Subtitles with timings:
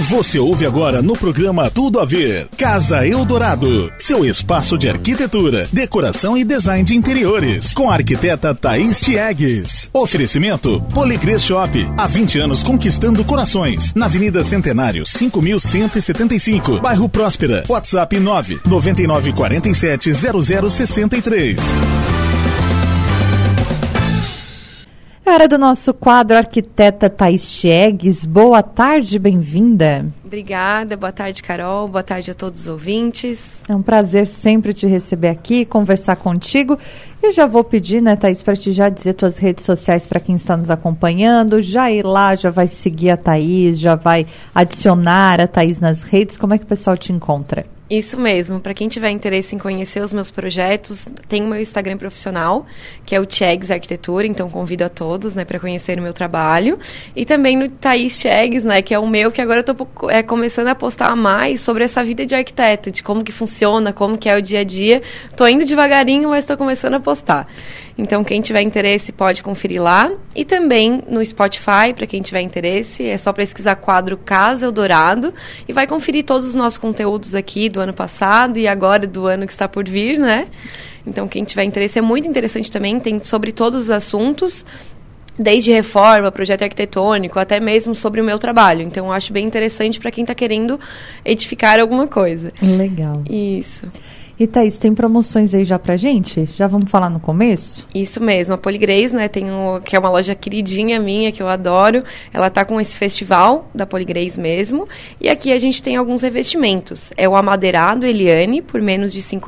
[0.00, 2.48] Você ouve agora no programa Tudo a Ver.
[2.56, 3.92] Casa Eldorado.
[3.98, 7.74] Seu espaço de arquitetura, decoração e design de interiores.
[7.74, 9.90] Com a arquiteta Thaís Tiegues.
[9.92, 11.70] Oferecimento Policres Shop.
[11.96, 13.92] Há 20 anos conquistando corações.
[13.94, 16.80] Na Avenida Centenário, 5175.
[16.80, 17.64] Bairro Próspera.
[17.68, 21.58] WhatsApp 9 9947 0063.
[25.32, 28.26] Era do nosso quadro Arquiteta Thais Chiegues.
[28.26, 30.04] Boa tarde, bem-vinda.
[30.22, 31.88] Obrigada, boa tarde, Carol.
[31.88, 33.40] Boa tarde a todos os ouvintes.
[33.66, 36.78] É um prazer sempre te receber aqui, conversar contigo.
[37.22, 40.34] Eu já vou pedir, né, Thaís, para te já dizer tuas redes sociais para quem
[40.34, 45.46] está nos acompanhando, já ir lá, já vai seguir a Thaís, já vai adicionar a
[45.46, 46.36] Thaís nas redes.
[46.36, 47.64] Como é que o pessoal te encontra?
[47.92, 48.58] Isso mesmo.
[48.58, 52.64] Para quem tiver interesse em conhecer os meus projetos, tem o meu Instagram profissional,
[53.04, 56.78] que é o Chegs Arquitetura, então convido a todos, né, para conhecer o meu trabalho.
[57.14, 60.22] E também no Thaís Chegs, né, que é o meu, que agora eu tô é,
[60.22, 64.26] começando a postar mais sobre essa vida de arquiteta, de como que funciona, como que
[64.26, 65.02] é o dia a dia.
[65.36, 67.11] Tô indo devagarinho, mas estou começando a postar.
[67.96, 70.10] Então, quem tiver interesse pode conferir lá.
[70.34, 75.34] E também no Spotify, para quem tiver interesse, é só pesquisar quadro Casa Eldorado
[75.68, 79.46] e vai conferir todos os nossos conteúdos aqui do ano passado e agora do ano
[79.46, 80.46] que está por vir, né?
[81.06, 84.64] Então, quem tiver interesse é muito interessante também, tem sobre todos os assuntos
[85.38, 88.82] desde reforma, projeto arquitetônico, até mesmo sobre o meu trabalho.
[88.82, 90.78] Então, eu acho bem interessante para quem está querendo
[91.24, 92.52] edificar alguma coisa.
[92.62, 93.22] Legal.
[93.28, 93.86] Isso.
[94.38, 96.46] E Thaís, tem promoções aí já pra gente?
[96.56, 97.86] Já vamos falar no começo?
[97.94, 101.48] Isso mesmo, a Poligrace, né, tem um, que é uma loja queridinha minha, que eu
[101.48, 102.02] adoro.
[102.32, 104.88] Ela tá com esse festival da Poligrace mesmo.
[105.20, 107.12] E aqui a gente tem alguns revestimentos.
[107.16, 109.40] É o amadeirado Eliane, por menos de R$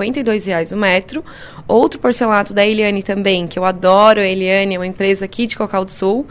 [0.44, 1.24] reais o metro.
[1.66, 4.20] Outro porcelanato da Eliane também, que eu adoro.
[4.20, 6.26] A Eliane é uma empresa aqui de Cocal do Sul.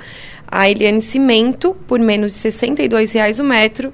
[0.48, 3.92] A Eliane Cimento, por menos de R$ reais o metro.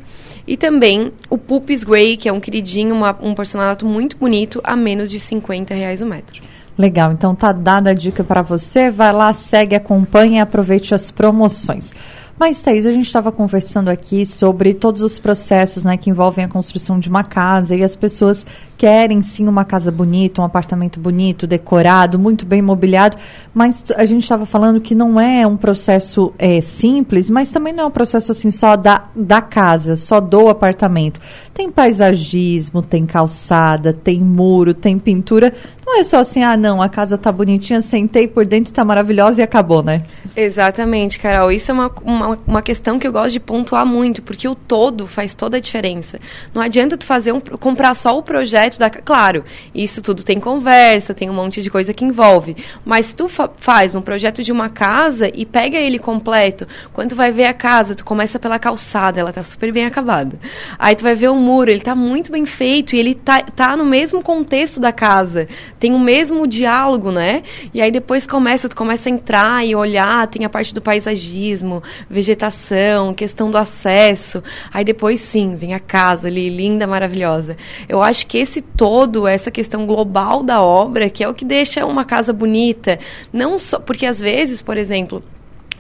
[0.49, 4.75] E também o Pupis Grey, que é um queridinho, uma, um porcelanato muito bonito, a
[4.75, 6.41] menos de 50 reais o metro.
[6.75, 8.89] Legal, então tá dada a dica para você.
[8.89, 11.93] Vai lá, segue, acompanhe e aproveite as promoções.
[12.39, 16.47] Mas, Thaís, a gente estava conversando aqui sobre todos os processos né, que envolvem a
[16.47, 18.45] construção de uma casa e as pessoas
[18.77, 23.17] querem sim uma casa bonita, um apartamento bonito, decorado, muito bem mobiliado,
[23.53, 27.83] mas a gente estava falando que não é um processo é, simples, mas também não
[27.83, 31.19] é um processo assim só da, da casa, só do apartamento.
[31.53, 35.53] Tem paisagismo, tem calçada, tem muro, tem pintura.
[35.99, 39.43] Não é assim, ah, não, a casa tá bonitinha, sentei por dentro, tá maravilhosa e
[39.43, 40.03] acabou, né?
[40.33, 41.51] Exatamente, Carol.
[41.51, 45.05] Isso é uma, uma, uma, questão que eu gosto de pontuar muito, porque o todo
[45.05, 46.17] faz toda a diferença.
[46.53, 48.89] Não adianta tu fazer um, comprar só o projeto da.
[48.89, 49.43] Claro,
[49.75, 52.55] isso tudo tem conversa, tem um monte de coisa que envolve.
[52.85, 57.09] Mas se tu fa faz um projeto de uma casa e pega ele completo, quando
[57.09, 60.39] tu vai ver a casa, tu começa pela calçada, ela tá super bem acabada.
[60.77, 63.75] Aí tu vai ver o muro, ele tá muito bem feito e ele tá, tá
[63.75, 65.47] no mesmo contexto da casa.
[65.77, 67.43] Tem o mesmo diálogo, né?
[67.73, 71.83] E aí depois começa, tu começa a entrar e olhar tem a parte do paisagismo,
[72.09, 74.43] vegetação, questão do acesso.
[74.73, 77.57] Aí depois sim, vem a casa ali, linda, maravilhosa.
[77.87, 81.85] Eu acho que esse todo, essa questão global da obra, que é o que deixa
[81.85, 82.99] uma casa bonita,
[83.31, 85.23] não só porque às vezes, por exemplo,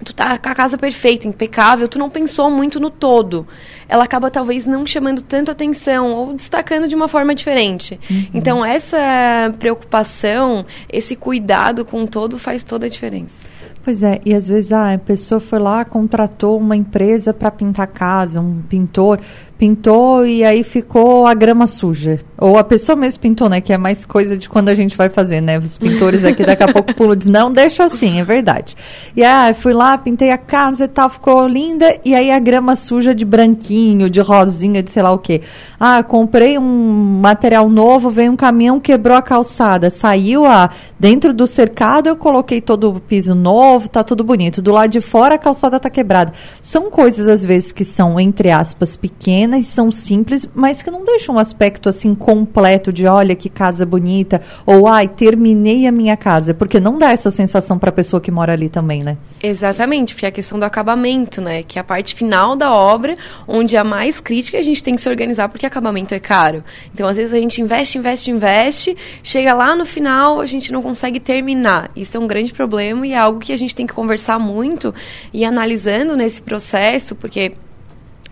[0.03, 3.47] tu tá com a casa perfeita, impecável, tu não pensou muito no todo.
[3.89, 7.99] Ela acaba talvez não chamando tanto atenção ou destacando de uma forma diferente.
[8.09, 8.25] Uhum.
[8.33, 13.49] Então essa preocupação, esse cuidado com o todo faz toda a diferença.
[13.83, 17.87] Pois é, e às vezes ah, a pessoa foi lá, contratou uma empresa para pintar
[17.87, 19.19] casa, um pintor,
[19.59, 22.21] pintou e aí ficou a grama suja.
[22.37, 23.59] Ou a pessoa mesmo pintou, né?
[23.59, 25.59] Que é mais coisa de quando a gente vai fazer, né?
[25.59, 28.73] Os pintores aqui daqui a pouco pulam e dizem, não, deixa assim, é verdade.
[29.13, 32.77] E aí, fui lá, pintei a casa e tal, ficou linda, e aí a grama
[32.77, 35.41] suja de branquinho, de rosinha, de sei lá o quê.
[35.77, 41.45] Ah, comprei um material novo, veio um caminhão, quebrou a calçada, saiu a dentro do
[41.45, 44.61] cercado, eu coloquei todo o piso novo, tá tudo bonito.
[44.61, 46.31] Do lado de fora a calçada tá quebrada.
[46.61, 51.35] São coisas, às vezes, que são, entre aspas, pequenas, são simples, mas que não deixam
[51.35, 56.53] um aspecto assim completo de olha que casa bonita, ou ai, terminei a minha casa,
[56.53, 59.17] porque não dá essa sensação para a pessoa que mora ali também, né?
[59.41, 63.17] Exatamente, porque é a questão do acabamento, né, que é a parte final da obra,
[63.47, 66.63] onde a mais crítica a gente tem que se organizar porque acabamento é caro.
[66.93, 70.81] Então, às vezes a gente investe, investe, investe, chega lá no final, a gente não
[70.81, 71.89] consegue terminar.
[71.95, 74.93] Isso é um grande problema e é algo que a gente tem que conversar muito
[75.33, 77.53] e analisando nesse processo, porque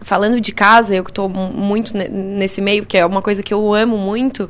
[0.07, 3.74] falando de casa, eu que estou muito nesse meio, que é uma coisa que eu
[3.74, 4.50] amo muito,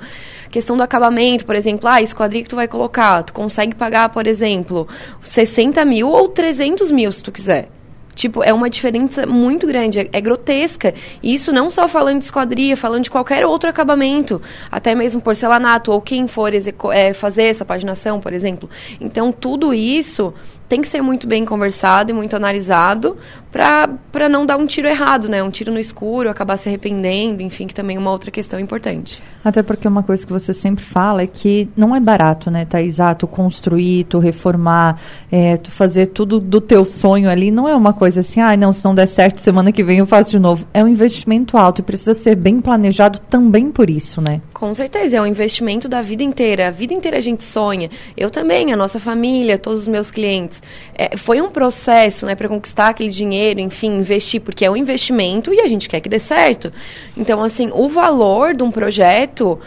[0.51, 4.27] questão do acabamento, por exemplo, ah, esquadria que tu vai colocar, tu consegue pagar, por
[4.27, 4.87] exemplo,
[5.23, 7.69] 60 mil ou 300 mil, se tu quiser.
[8.17, 10.91] Tipo, é uma diferença muito grande, é, é grotesca.
[11.21, 14.41] E isso não só falando de esquadria, falando de qualquer outro acabamento,
[14.71, 16.51] até mesmo porcelanato, ou quem for
[16.91, 18.67] é, fazer essa paginação, por exemplo.
[18.99, 20.33] Então, tudo isso
[20.67, 23.17] tem que ser muito bem conversado e muito analisado
[23.51, 25.41] para não dar um tiro errado, né?
[25.41, 29.21] Um tiro no escuro, acabar se arrependendo, enfim, que também é uma outra questão importante.
[29.43, 32.99] Até porque uma coisa que você sempre fala é que não é barato, né, Thaís?
[32.99, 34.99] Ah, tu construir, tu reformar,
[35.31, 38.71] é, tu fazer tudo do teu sonho ali, não é uma coisa assim, ah, não,
[38.71, 40.65] se não der certo, semana que vem eu faço de novo.
[40.73, 44.41] É um investimento alto e precisa ser bem planejado também por isso, né?
[44.53, 46.67] Com certeza, é um investimento da vida inteira.
[46.67, 47.89] A vida inteira a gente sonha.
[48.15, 50.61] Eu também, a nossa família, todos os meus clientes.
[50.95, 55.53] É, foi um processo, né, para conquistar aquele dinheiro, enfim, investir, porque é um investimento
[55.53, 56.71] e a gente quer que dê certo.
[57.17, 59.59] Então, assim, o valor de um projeto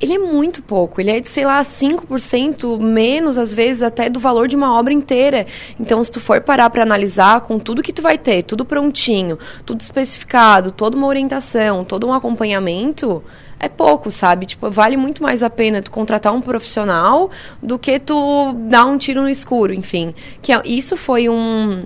[0.00, 1.00] ele é muito pouco.
[1.00, 4.92] Ele é de, sei lá, 5% menos, às vezes, até do valor de uma obra
[4.92, 5.46] inteira.
[5.80, 9.38] Então, se tu for parar para analisar com tudo que tu vai ter, tudo prontinho,
[9.64, 13.22] tudo especificado, toda uma orientação, todo um acompanhamento,
[13.58, 14.44] é pouco, sabe?
[14.44, 17.30] Tipo, vale muito mais a pena tu contratar um profissional
[17.62, 20.14] do que tu dar um tiro no escuro, enfim.
[20.42, 21.84] Que é, isso foi um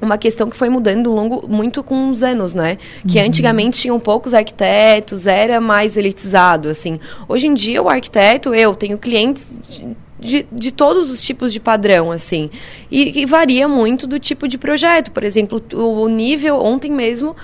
[0.00, 2.78] uma questão que foi mudando longo, muito com os anos, né?
[3.06, 3.26] Que uhum.
[3.26, 7.00] antigamente tinham poucos arquitetos, era mais elitizado, assim.
[7.28, 9.58] Hoje em dia, o arquiteto, eu tenho clientes
[10.18, 12.50] de, de, todos os tipos de padrão, assim.
[12.90, 15.10] E, e, varia muito do tipo de projeto.
[15.10, 17.36] Por exemplo, o, o nível, ontem mesmo,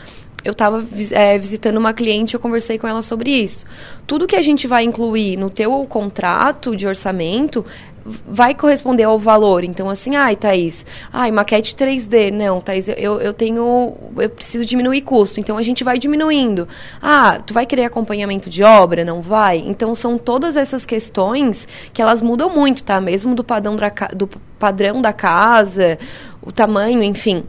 [0.45, 3.65] eu estava é, visitando uma cliente, eu conversei com ela sobre isso.
[4.07, 7.65] Tudo que a gente vai incluir no teu contrato de orçamento
[8.05, 9.65] vai corresponder ao valor.
[9.65, 12.33] Então, assim, ai, Thaís, ai, maquete 3D.
[12.33, 13.95] Não, Thaís, eu, eu tenho.
[14.17, 15.41] Eu preciso diminuir custo.
[15.41, 16.69] Então a gente vai diminuindo.
[17.01, 19.05] Ah, tu vai querer acompanhamento de obra?
[19.05, 19.59] Não vai?
[19.59, 23.01] Então são todas essas questões que elas mudam muito, tá?
[23.01, 24.29] Mesmo do padrão da, do
[24.59, 25.99] padrão da casa,
[26.41, 27.45] o tamanho, enfim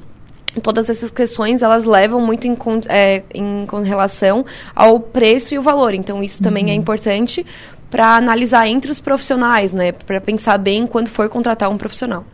[0.62, 2.56] todas essas questões elas levam muito em,
[2.88, 4.46] é, em, relação
[4.76, 5.94] ao preço e o valor.
[5.94, 6.74] Então isso também é uhum.
[6.74, 7.46] é importante
[7.94, 9.92] para analisar entre os profissionais, né?
[9.92, 12.26] Para pensar bem quando for contratar um profissional.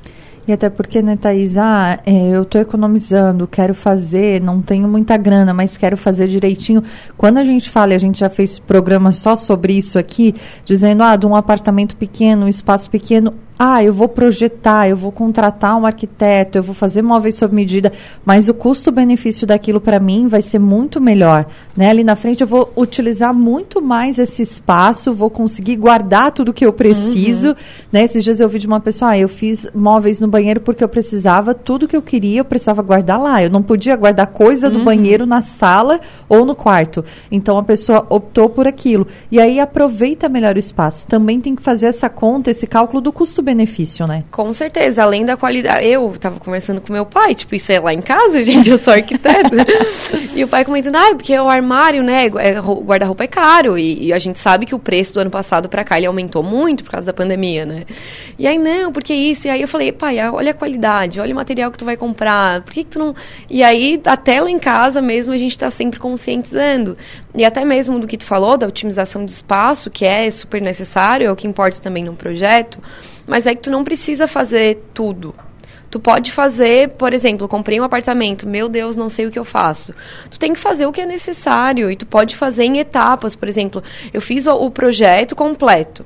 [0.47, 5.17] E até porque, né, Thaís, ah, é, eu estou economizando, quero fazer, não tenho muita
[5.17, 6.81] grana, mas quero fazer direitinho.
[7.17, 10.33] Quando a gente fala, a gente já fez programa só sobre isso aqui,
[10.63, 15.11] dizendo, ah, de um apartamento pequeno, um espaço pequeno, ah, eu vou projetar, eu vou
[15.11, 17.91] contratar um arquiteto, eu vou fazer móveis sob medida,
[18.23, 21.45] mas o custo-benefício daquilo para mim vai ser muito melhor.
[21.75, 21.89] Né?
[21.89, 26.65] Ali na frente eu vou utilizar muito mais esse espaço, vou conseguir guardar tudo que
[26.65, 27.49] eu preciso.
[27.49, 27.55] Uhum.
[27.91, 28.03] Né?
[28.05, 30.89] Esses dias eu ouvi de uma pessoa, ah, eu fiz móveis no banheiro porque eu
[30.89, 33.43] precisava, tudo que eu queria eu precisava guardar lá.
[33.43, 34.73] Eu não podia guardar coisa uhum.
[34.73, 37.03] do banheiro na sala ou no quarto.
[37.29, 39.05] Então a pessoa optou por aquilo.
[39.29, 41.05] E aí aproveita melhor o espaço.
[41.07, 44.23] Também tem que fazer essa conta, esse cálculo do custo benefício, né?
[44.29, 45.87] Com certeza, além da qualidade.
[45.87, 48.93] Eu tava conversando com meu pai, tipo, isso é lá em casa, gente, eu sou
[48.93, 49.49] arquiteto.
[50.35, 53.77] e o pai comentando, ah, porque o armário, né, é, guarda-roupa é caro.
[53.77, 56.43] E, e, a gente sabe que o preço do ano passado para cá ele aumentou
[56.43, 57.85] muito por causa da pandemia, né?
[58.37, 59.47] E aí, não, porque isso?
[59.47, 62.61] E aí eu falei, pai, olha a qualidade, olha o material que tu vai comprar,
[62.61, 63.15] por que, que tu não.
[63.49, 66.95] E aí, até lá em casa mesmo, a gente tá sempre conscientizando.
[67.33, 71.27] E até mesmo do que tu falou, da otimização de espaço, que é super necessário,
[71.27, 72.79] é o que importa também num projeto.
[73.29, 75.35] Mas é que tu não precisa fazer tudo.
[75.91, 79.45] Tu pode fazer, por exemplo, comprei um apartamento, meu Deus, não sei o que eu
[79.45, 79.93] faço.
[80.31, 83.47] Tu tem que fazer o que é necessário e tu pode fazer em etapas, por
[83.47, 86.03] exemplo, eu fiz o, o projeto completo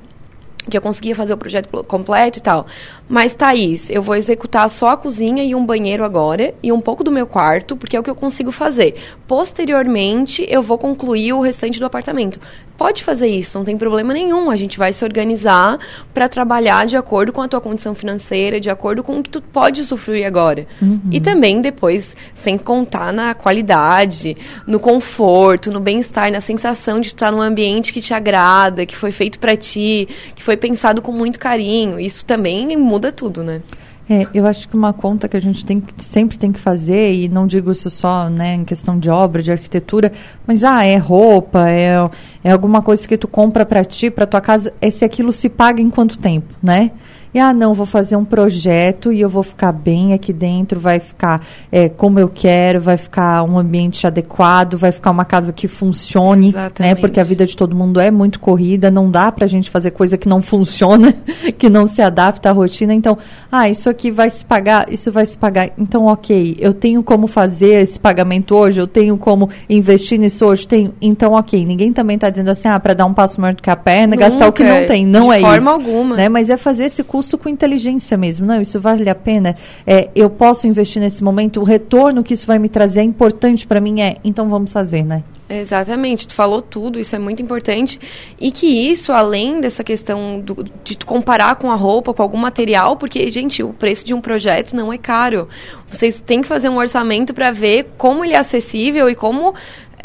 [0.68, 2.66] que eu conseguia fazer o projeto completo e tal.
[3.08, 7.04] Mas, Thaís, eu vou executar só a cozinha e um banheiro agora, e um pouco
[7.04, 8.96] do meu quarto, porque é o que eu consigo fazer.
[9.26, 12.40] Posteriormente, eu vou concluir o restante do apartamento.
[12.76, 14.50] Pode fazer isso, não tem problema nenhum.
[14.50, 15.78] A gente vai se organizar
[16.12, 19.40] para trabalhar de acordo com a tua condição financeira, de acordo com o que tu
[19.40, 20.66] pode usufruir agora.
[20.82, 21.00] Uhum.
[21.12, 27.30] E também depois, sem contar na qualidade, no conforto, no bem-estar, na sensação de estar
[27.30, 31.38] num ambiente que te agrada, que foi feito para ti, que foi pensado com muito
[31.38, 31.98] carinho.
[31.98, 33.62] Isso também muda tudo, né?
[34.08, 37.28] É, eu acho que uma conta que a gente tem, sempre tem que fazer, e
[37.28, 40.12] não digo isso só né, em questão de obra, de arquitetura,
[40.46, 41.94] mas ah, é roupa, é,
[42.42, 45.48] é alguma coisa que tu compra para ti, para tua casa, é se aquilo se
[45.48, 46.90] paga em quanto tempo, né?
[47.34, 51.00] E ah, não, vou fazer um projeto e eu vou ficar bem aqui dentro, vai
[51.00, 55.66] ficar é, como eu quero, vai ficar um ambiente adequado, vai ficar uma casa que
[55.66, 56.80] funcione, Exatamente.
[56.80, 56.94] né?
[56.94, 60.16] Porque a vida de todo mundo é muito corrida, não dá pra gente fazer coisa
[60.16, 61.12] que não funciona,
[61.58, 62.94] que não se adapta à rotina.
[62.94, 63.18] Então,
[63.50, 65.70] ah, isso aqui vai se pagar, isso vai se pagar.
[65.76, 70.68] Então, ok, eu tenho como fazer esse pagamento hoje, eu tenho como investir nisso hoje,
[70.68, 70.94] tenho.
[71.02, 73.70] Então, ok, ninguém também está dizendo assim, ah, para dar um passo maior do que
[73.70, 75.04] a perna, Nunca, gastar o que não tem.
[75.04, 75.48] Não é isso.
[75.48, 76.14] De forma alguma.
[76.14, 76.28] Né?
[76.28, 78.46] Mas é fazer esse custo justo com inteligência mesmo.
[78.46, 79.56] Não, isso vale a pena.
[79.86, 81.60] É, eu posso investir nesse momento.
[81.60, 84.02] O retorno que isso vai me trazer é importante para mim.
[84.02, 85.24] É, então vamos fazer, né?
[85.46, 88.00] Exatamente, tu falou tudo, isso é muito importante.
[88.40, 92.96] E que isso, além dessa questão do, de comparar com a roupa, com algum material,
[92.96, 95.46] porque, gente, o preço de um projeto não é caro.
[95.90, 99.54] Vocês têm que fazer um orçamento para ver como ele é acessível e como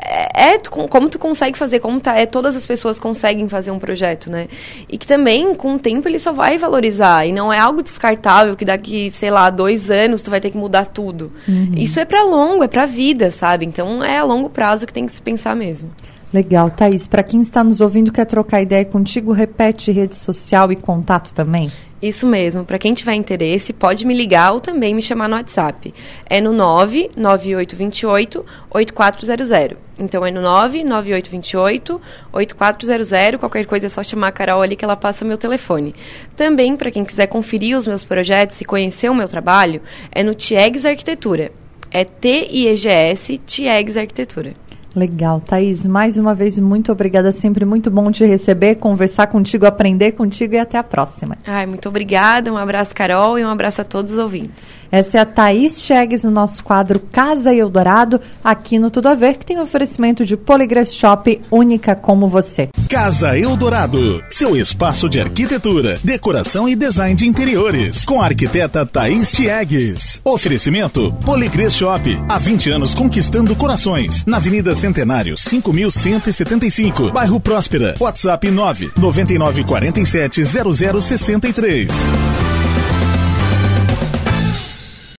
[0.04, 3.72] é, é tu, como tu consegue fazer, como tá, é, todas as pessoas conseguem fazer
[3.72, 4.48] um projeto, né?
[4.88, 7.26] E que também, com o tempo, ele só vai valorizar.
[7.26, 10.58] E não é algo descartável que daqui, sei lá, dois anos tu vai ter que
[10.58, 11.32] mudar tudo.
[11.48, 11.74] Uhum.
[11.78, 13.66] Isso é para longo, é para vida, sabe?
[13.66, 15.90] Então é a longo prazo que tem que se pensar mesmo.
[16.32, 17.08] Legal, Thaís.
[17.08, 21.72] Para quem está nos ouvindo quer trocar ideia contigo, repete rede social e contato também.
[22.02, 22.64] Isso mesmo.
[22.64, 25.94] Para quem tiver interesse, pode me ligar ou também me chamar no WhatsApp.
[26.26, 29.78] É no 99828 8400.
[30.00, 33.40] Então é no 99828 8400.
[33.40, 35.94] Qualquer coisa é só chamar a Carol ali que ela passa meu telefone.
[36.38, 39.82] Também, para quem quiser conferir os meus projetos e conhecer o meu trabalho,
[40.12, 41.52] é no Tiegs Arquitetura.
[41.92, 44.54] É T-I-E-G-S, Tiegs Arquitetura.
[44.96, 45.86] Legal, Thaís.
[45.86, 47.32] Mais uma vez, muito obrigada.
[47.32, 51.38] Sempre muito bom te receber, conversar contigo, aprender contigo e até a próxima.
[51.46, 52.52] Ai, muito obrigada.
[52.52, 54.80] Um abraço, Carol, e um abraço a todos os ouvintes.
[54.92, 59.38] Essa é a Thaís Chegues no nosso quadro Casa Eldorado, aqui no Tudo a Ver,
[59.38, 62.70] que tem oferecimento de Poligraph Shop única como você.
[62.90, 69.32] Casa Eldorado, seu espaço de arquitetura, decoração e design de interiores, com a arquiteta Thaís
[69.32, 70.20] Tiegues.
[70.24, 78.46] Oferecimento Poligraph Shop, há 20 anos conquistando corações, na Avenida Centenário, 5175, bairro Próspera, WhatsApp
[78.46, 82.59] 9 9947 0063.